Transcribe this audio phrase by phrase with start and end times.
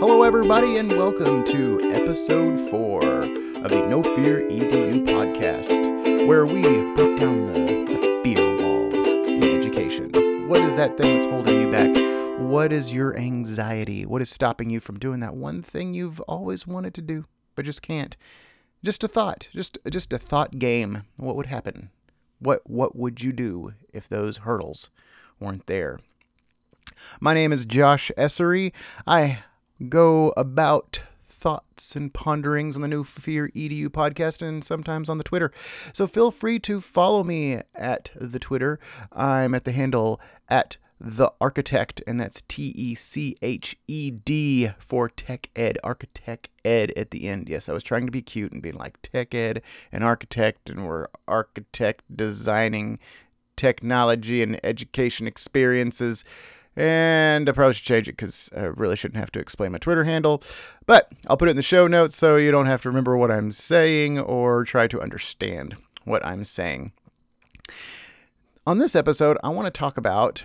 [0.00, 6.62] Hello, everybody, and welcome to episode four of the No Fear EDU podcast, where we
[6.94, 8.94] broke down the, the fear wall
[9.28, 10.48] in education.
[10.48, 11.94] What is that thing that's holding you back?
[12.40, 14.06] What is your anxiety?
[14.06, 17.66] What is stopping you from doing that one thing you've always wanted to do but
[17.66, 18.16] just can't?
[18.82, 21.02] Just a thought, just just a thought game.
[21.18, 21.90] What would happen?
[22.38, 24.88] What what would you do if those hurdles
[25.38, 26.00] weren't there?
[27.20, 28.72] My name is Josh Essery.
[29.06, 29.40] I
[29.88, 35.24] go about thoughts and ponderings on the No Fear EDU podcast and sometimes on the
[35.24, 35.50] Twitter.
[35.92, 38.78] So feel free to follow me at the Twitter.
[39.12, 44.70] I'm at the handle at the architect, and that's T E C H E D
[44.78, 47.48] for tech ed, architect ed at the end.
[47.48, 50.86] Yes, I was trying to be cute and being like tech ed and architect, and
[50.86, 52.98] we're architect designing
[53.56, 56.22] technology and education experiences.
[56.76, 60.04] And I probably should change it because I really shouldn't have to explain my Twitter
[60.04, 60.42] handle.
[60.86, 63.30] But I'll put it in the show notes so you don't have to remember what
[63.30, 66.92] I'm saying or try to understand what I'm saying.
[68.66, 70.44] On this episode, I want to talk about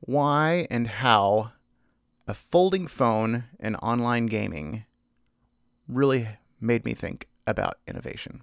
[0.00, 1.52] why and how
[2.26, 4.84] a folding phone and online gaming
[5.88, 6.28] really
[6.60, 8.42] made me think about innovation.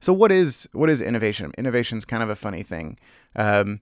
[0.00, 1.52] So what is what is innovation?
[1.56, 2.98] Innovation is kind of a funny thing.
[3.34, 3.80] Um,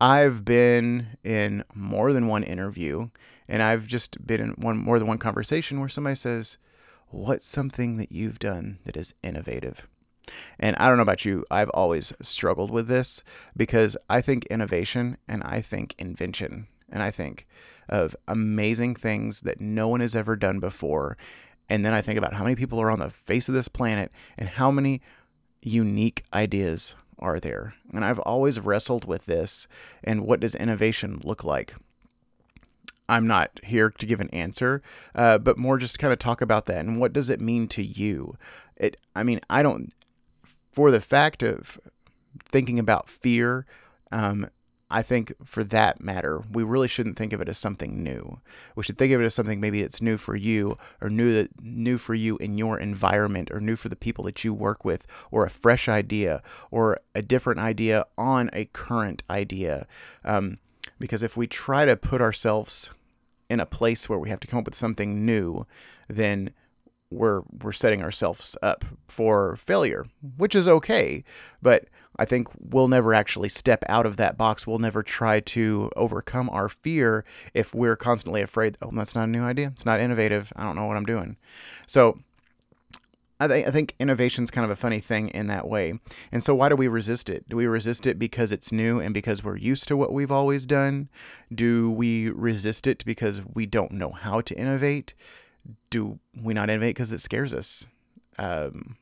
[0.00, 3.10] I've been in more than one interview,
[3.48, 6.56] and I've just been in one more than one conversation where somebody says,
[7.08, 9.86] "What's something that you've done that is innovative?"
[10.58, 13.24] And I don't know about you, I've always struggled with this
[13.56, 17.46] because I think innovation and I think invention and I think
[17.88, 21.16] of amazing things that no one has ever done before.
[21.68, 24.10] And then I think about how many people are on the face of this planet
[24.38, 25.02] and how many
[25.62, 27.74] unique ideas are there?
[27.92, 29.68] And I've always wrestled with this
[30.02, 31.74] and what does innovation look like?
[33.08, 34.82] I'm not here to give an answer,
[35.14, 37.66] uh, but more just to kind of talk about that and what does it mean
[37.68, 38.36] to you?
[38.76, 39.92] It, I mean, I don't,
[40.72, 41.78] for the fact of
[42.44, 43.66] thinking about fear,
[44.12, 44.48] um,
[44.90, 48.40] I think for that matter, we really shouldn't think of it as something new.
[48.74, 51.62] We should think of it as something maybe that's new for you or new that
[51.62, 55.06] new for you in your environment or new for the people that you work with
[55.30, 59.86] or a fresh idea or a different idea on a current idea.
[60.24, 60.58] Um,
[60.98, 62.90] because if we try to put ourselves
[63.48, 65.66] in a place where we have to come up with something new,
[66.08, 66.52] then
[67.10, 70.06] we're we're setting ourselves up for failure,
[70.36, 71.24] which is okay,
[71.60, 71.86] but
[72.20, 74.66] I think we'll never actually step out of that box.
[74.66, 79.30] We'll never try to overcome our fear if we're constantly afraid, oh, that's not a
[79.30, 79.68] new idea.
[79.68, 80.52] It's not innovative.
[80.54, 81.38] I don't know what I'm doing.
[81.86, 82.18] So
[83.40, 85.98] I, th- I think innovation is kind of a funny thing in that way.
[86.30, 87.48] And so, why do we resist it?
[87.48, 90.66] Do we resist it because it's new and because we're used to what we've always
[90.66, 91.08] done?
[91.52, 95.14] Do we resist it because we don't know how to innovate?
[95.88, 97.86] Do we not innovate because it scares us?
[98.38, 98.98] Um,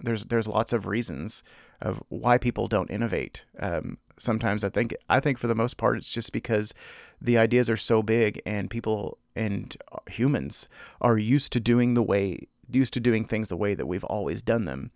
[0.00, 1.42] there's there's lots of reasons
[1.80, 3.44] of why people don't innovate.
[3.58, 6.74] Um, sometimes I think I think for the most part it's just because
[7.20, 9.76] the ideas are so big and people and
[10.08, 10.68] humans
[11.00, 14.42] are used to doing the way used to doing things the way that we've always
[14.42, 14.90] done them.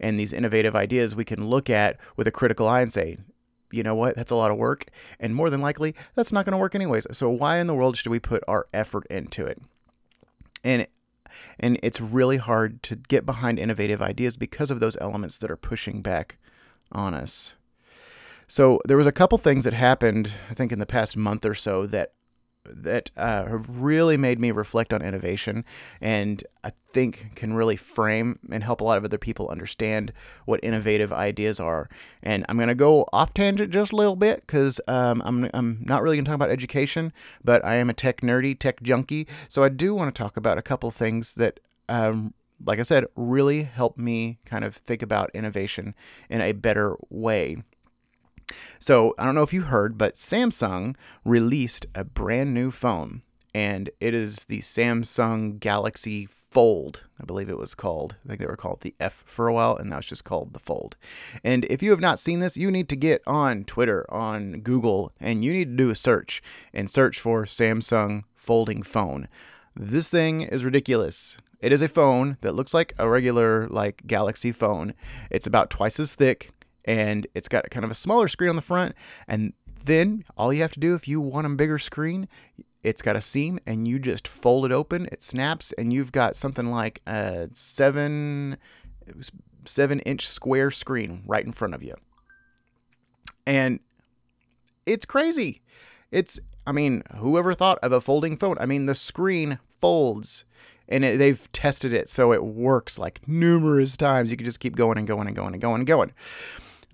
[0.00, 3.18] And these innovative ideas we can look at with a critical eye and say,
[3.70, 4.86] you know what, that's a lot of work.
[5.20, 7.06] And more than likely, that's not going to work anyways.
[7.12, 9.60] So why in the world should we put our effort into it?
[10.64, 10.86] And
[11.58, 15.56] and it's really hard to get behind innovative ideas because of those elements that are
[15.56, 16.38] pushing back
[16.92, 17.54] on us.
[18.46, 21.54] So there was a couple things that happened, I think, in the past month or
[21.54, 22.12] so that
[22.74, 25.64] that uh, have really made me reflect on innovation
[26.00, 30.12] and I think can really frame and help a lot of other people understand
[30.44, 31.88] what innovative ideas are.
[32.22, 35.82] And I'm going to go off tangent just a little bit because um, I'm, I'm
[35.86, 37.12] not really going to talk about education,
[37.44, 39.26] but I am a tech nerdy, tech junkie.
[39.48, 42.34] So I do want to talk about a couple things that um,
[42.64, 45.94] like I said, really help me kind of think about innovation
[46.28, 47.62] in a better way.
[48.78, 53.22] So, I don't know if you heard, but Samsung released a brand new phone,
[53.54, 58.16] and it is the Samsung Galaxy Fold, I believe it was called.
[58.24, 60.54] I think they were called the F for a while, and now it's just called
[60.54, 60.96] the Fold.
[61.44, 65.12] And if you have not seen this, you need to get on Twitter, on Google,
[65.20, 69.28] and you need to do a search and search for Samsung folding phone.
[69.76, 71.36] This thing is ridiculous.
[71.60, 74.94] It is a phone that looks like a regular like Galaxy phone.
[75.30, 76.50] It's about twice as thick
[76.84, 78.94] and it's got kind of a smaller screen on the front
[79.26, 79.52] and
[79.84, 82.28] then all you have to do if you want a bigger screen,
[82.82, 86.36] it's got a seam and you just fold it open, it snaps and you've got
[86.36, 88.56] something like a 7
[89.64, 91.94] 7 inch square screen right in front of you.
[93.46, 93.80] And
[94.86, 95.62] it's crazy.
[96.10, 98.56] It's, I mean, whoever thought of a folding phone?
[98.60, 100.44] I mean, the screen folds
[100.88, 104.30] and it, they've tested it so it works like numerous times.
[104.30, 106.12] You can just keep going and going and going and going and going.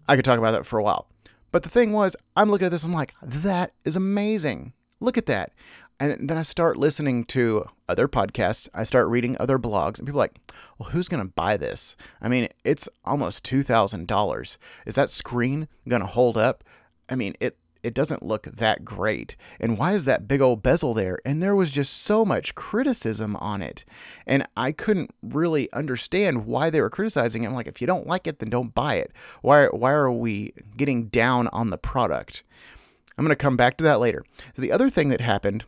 [0.09, 1.09] I could talk about that for a while.
[1.53, 4.73] But the thing was, I'm looking at this, I'm like, that is amazing.
[5.01, 5.53] Look at that.
[6.01, 8.69] And then I start listening to other podcasts.
[8.75, 10.37] I start reading other blogs, and people are like,
[10.79, 11.95] well, who's going to buy this?
[12.21, 14.57] I mean, it's almost $2,000.
[14.87, 16.65] Is that screen going to hold up?
[17.09, 19.37] I mean, it it doesn't look that great.
[19.61, 21.19] And why is that big old bezel there?
[21.25, 23.85] And there was just so much criticism on it.
[24.27, 27.49] And I couldn't really understand why they were criticizing it.
[27.49, 29.13] I'm like, if you don't like it, then don't buy it.
[29.43, 32.43] Why, why are we getting down on the product?
[33.19, 34.25] I'm going to come back to that later.
[34.57, 35.65] The other thing that happened,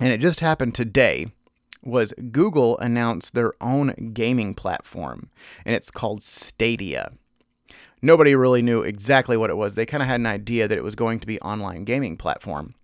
[0.00, 1.26] and it just happened today,
[1.82, 5.28] was Google announced their own gaming platform,
[5.66, 7.12] and it's called Stadia
[8.02, 9.74] nobody really knew exactly what it was.
[9.74, 12.74] They kind of had an idea that it was going to be online gaming platform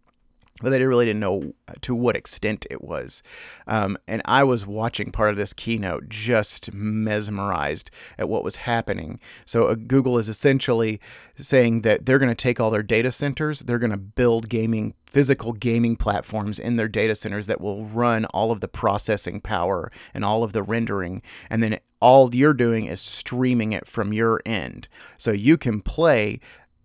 [0.61, 3.23] but they really didn't know to what extent it was.
[3.67, 9.21] Um, and I was watching part of this keynote just mesmerized at what was happening.
[9.45, 11.01] So, uh, Google is essentially
[11.37, 14.95] saying that they're going to take all their data centers, they're going to build gaming,
[15.07, 19.93] physical gaming platforms in their data centers that will run all of the processing power
[20.13, 21.23] and all of the rendering.
[21.51, 24.89] And then all you're doing is streaming it from your end.
[25.17, 26.41] So, you can play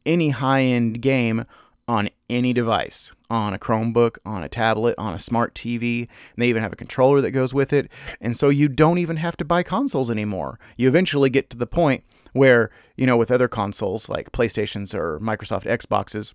[0.06, 1.46] any high end game
[1.88, 6.02] on any device on a Chromebook, on a tablet, on a smart TV.
[6.02, 7.92] And they even have a controller that goes with it.
[8.22, 10.60] And so you don't even have to buy consoles anymore.
[10.78, 15.20] You eventually get to the point where, you know, with other consoles like PlayStations or
[15.20, 16.34] Microsoft Xboxes,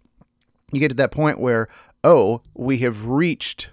[0.72, 1.68] you get to that point where,
[2.04, 3.70] oh, we have reached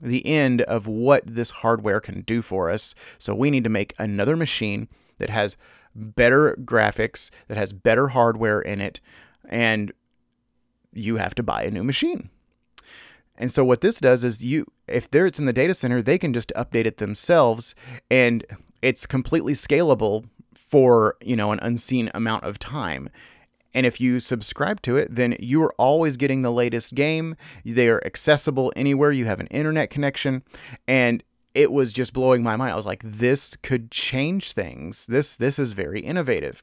[0.00, 2.94] the end of what this hardware can do for us.
[3.18, 4.88] So we need to make another machine
[5.18, 5.56] that has
[5.94, 9.00] better graphics, that has better hardware in it,
[9.48, 9.92] and
[10.92, 12.30] you have to buy a new machine.
[13.36, 16.18] And so what this does is you if there it's in the data center, they
[16.18, 17.74] can just update it themselves
[18.10, 18.44] and
[18.82, 23.08] it's completely scalable for, you know, an unseen amount of time.
[23.74, 27.36] And if you subscribe to it, then you're always getting the latest game.
[27.64, 30.42] They are accessible anywhere you have an internet connection.
[30.88, 31.22] And
[31.54, 32.72] it was just blowing my mind.
[32.72, 35.06] I was like, this could change things.
[35.06, 36.62] This this is very innovative.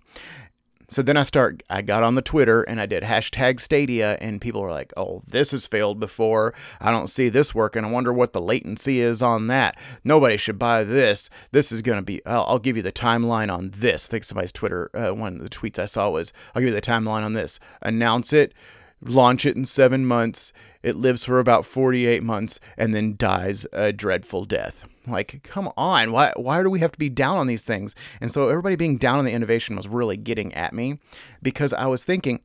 [0.89, 4.39] So then I start, I got on the Twitter and I did hashtag Stadia, and
[4.39, 6.53] people were like, oh, this has failed before.
[6.79, 7.83] I don't see this working.
[7.83, 9.77] I wonder what the latency is on that.
[10.05, 11.29] Nobody should buy this.
[11.51, 14.07] This is going to be, I'll, I'll, give you the timeline on this.
[14.07, 16.75] I think somebody's Twitter, uh, one of the tweets I saw was, I'll give you
[16.75, 17.59] the timeline on this.
[17.81, 18.53] Announce it,
[19.01, 20.53] launch it in seven months.
[20.83, 24.85] It lives for about 48 months and then dies a dreadful death.
[25.05, 27.95] Like, come on, why why do we have to be down on these things?
[28.19, 30.99] And so everybody being down on the innovation was really getting at me
[31.41, 32.41] because I was thinking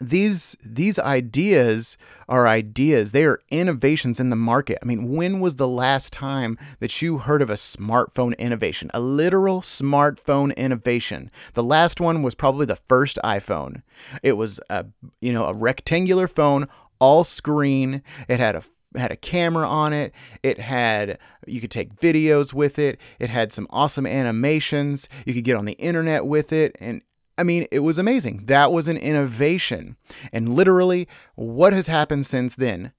[0.00, 1.98] these these ideas
[2.28, 6.56] are ideas they are innovations in the market i mean when was the last time
[6.78, 12.36] that you heard of a smartphone innovation a literal smartphone innovation the last one was
[12.36, 13.82] probably the first iphone
[14.22, 14.86] it was a
[15.20, 16.68] you know a rectangular phone
[17.00, 18.62] all screen it had a
[18.96, 20.14] had a camera on it.
[20.42, 22.98] It had you could take videos with it.
[23.18, 25.08] It had some awesome animations.
[25.26, 27.02] You could get on the internet with it and
[27.38, 28.46] I mean, it was amazing.
[28.46, 29.96] That was an innovation.
[30.32, 32.92] And literally, what has happened since then?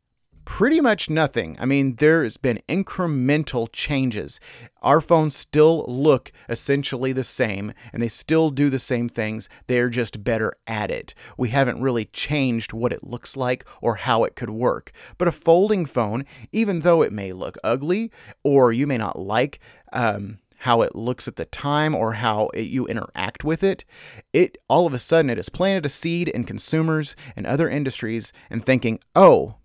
[0.49, 1.55] pretty much nothing.
[1.59, 4.39] I mean, there's been incremental changes.
[4.81, 9.47] Our phones still look essentially the same and they still do the same things.
[9.67, 11.13] They're just better at it.
[11.37, 14.91] We haven't really changed what it looks like or how it could work.
[15.19, 18.11] But a folding phone, even though it may look ugly
[18.43, 19.59] or you may not like,
[19.93, 23.85] um, how it looks at the time or how it, you interact with it,
[24.33, 28.33] it all of a sudden it has planted a seed in consumers and other industries
[28.49, 29.55] and thinking, oh,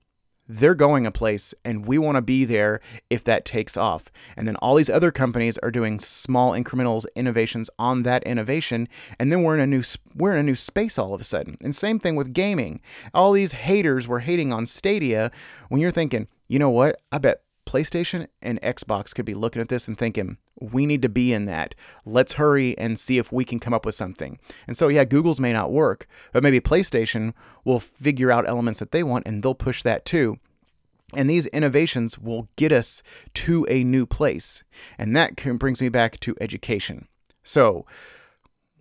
[0.46, 4.10] they're going a place and we want to be there if that takes off.
[4.36, 9.32] And then all these other companies are doing small incremental innovations on that innovation and
[9.32, 9.82] then we're in a new
[10.14, 11.56] we're in a new space all of a sudden.
[11.62, 12.80] And same thing with gaming.
[13.14, 15.30] All these haters were hating on Stadia
[15.70, 17.00] when you're thinking, "You know what?
[17.10, 17.43] I bet
[17.74, 21.46] PlayStation and Xbox could be looking at this and thinking, we need to be in
[21.46, 21.74] that.
[22.04, 24.38] Let's hurry and see if we can come up with something.
[24.68, 27.32] And so, yeah, Google's may not work, but maybe PlayStation
[27.64, 30.38] will figure out elements that they want and they'll push that too.
[31.14, 33.02] And these innovations will get us
[33.34, 34.62] to a new place.
[34.96, 37.08] And that brings me back to education.
[37.42, 37.86] So,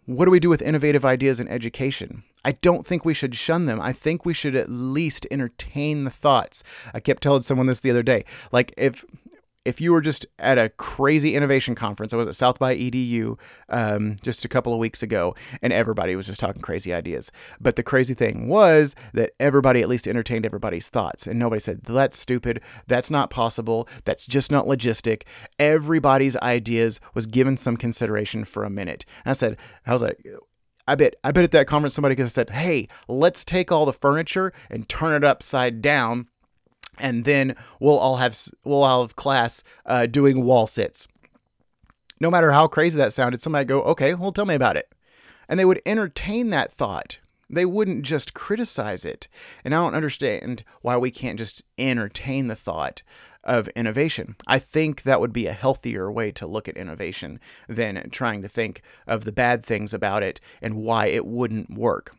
[0.06, 2.24] what do we do with innovative ideas in education?
[2.46, 3.80] I don't think we should shun them.
[3.82, 6.64] I think we should at least entertain the thoughts.
[6.94, 8.26] I kept telling someone this the other day.
[8.52, 9.06] Like, if
[9.66, 13.38] if you were just at a crazy innovation conference, I was at South by EDU
[13.70, 17.32] um, just a couple of weeks ago, and everybody was just talking crazy ideas.
[17.62, 21.84] But the crazy thing was that everybody at least entertained everybody's thoughts, and nobody said,
[21.84, 22.62] That's stupid.
[22.88, 23.88] That's not possible.
[24.04, 25.24] That's just not logistic.
[25.60, 29.06] Everybody's ideas was given some consideration for a minute.
[29.24, 30.26] And I said, I was like,
[30.88, 33.86] I bet I bet at that conference somebody could have said, "Hey, let's take all
[33.86, 36.28] the furniture and turn it upside down
[37.00, 41.08] and then we'll all have we'll all have class uh, doing wall sits.
[42.20, 44.94] No matter how crazy that sounded, somebody go, okay, well, tell me about it,
[45.50, 47.20] and they would entertain that thought.
[47.54, 49.28] They wouldn't just criticize it.
[49.64, 53.02] And I don't understand why we can't just entertain the thought
[53.44, 54.36] of innovation.
[54.48, 58.48] I think that would be a healthier way to look at innovation than trying to
[58.48, 62.16] think of the bad things about it and why it wouldn't work.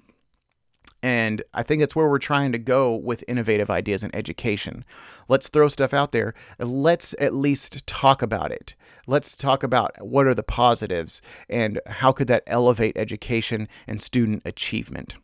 [1.05, 4.87] And I think that's where we're trying to go with innovative ideas in education.
[5.29, 6.33] Let's throw stuff out there.
[6.59, 8.75] Let's at least talk about it.
[9.07, 11.21] Let's talk about what are the positives
[11.51, 15.17] and how could that elevate education and student achievement.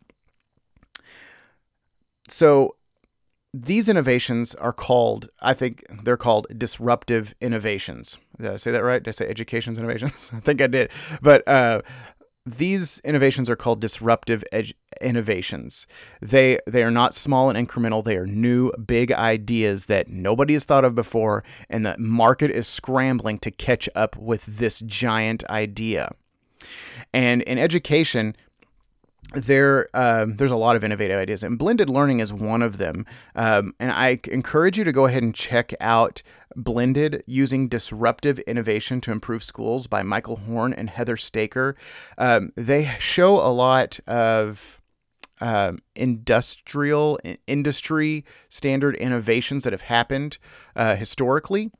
[2.29, 2.77] So,
[3.55, 8.19] these innovations are called, I think they're called disruptive innovations.
[8.39, 9.03] Did I say that right?
[9.03, 10.31] Did I say education's innovations?
[10.37, 10.91] I think I did.
[11.23, 11.81] But uh,
[12.47, 15.87] these innovations are called disruptive ed- innovations.
[16.21, 18.03] They they are not small and incremental.
[18.03, 22.67] They are new, big ideas that nobody has thought of before, and the market is
[22.67, 26.13] scrambling to catch up with this giant idea.
[27.13, 28.37] And in education,
[29.35, 33.07] there um, there's a lot of innovative ideas and blended learning is one of them
[33.37, 36.23] um, and i encourage you to go ahead and check out
[36.57, 41.77] blended using disruptive innovation to improve schools by michael horn and heather staker.
[42.19, 44.81] Um, they show a lot of
[45.41, 50.39] um, industrial industry standard innovations that have happened
[50.77, 51.71] uh, historically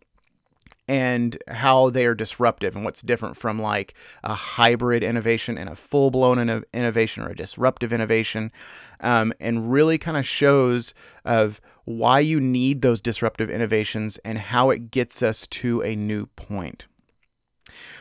[0.91, 3.95] and how they are disruptive and what's different from like
[4.25, 8.51] a hybrid innovation and a full blown innovation or a disruptive innovation,
[8.99, 10.93] um, and really kind of shows
[11.25, 16.27] of why you need those disruptive innovations and how it gets us to a new
[16.27, 16.89] point.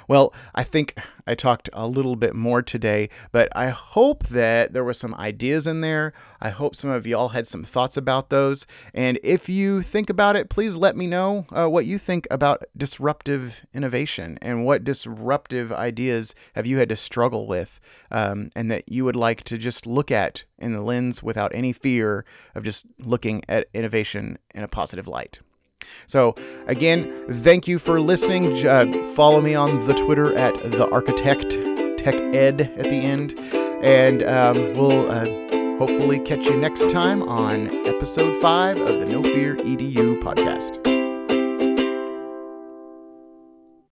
[0.09, 4.83] Well, I think I talked a little bit more today, but I hope that there
[4.83, 6.13] were some ideas in there.
[6.41, 8.65] I hope some of y'all had some thoughts about those.
[8.91, 12.63] And if you think about it, please let me know uh, what you think about
[12.75, 18.91] disruptive innovation and what disruptive ideas have you had to struggle with um, and that
[18.91, 22.25] you would like to just look at in the lens without any fear
[22.55, 25.39] of just looking at innovation in a positive light.
[26.07, 26.35] So,
[26.67, 28.65] again, thank you for listening.
[28.65, 31.51] Uh, follow me on the Twitter at the Architect
[31.97, 33.37] Tech Ed at the end,
[33.83, 35.25] and um, we'll uh,
[35.77, 40.88] hopefully catch you next time on episode five of the No Fear EDU podcast.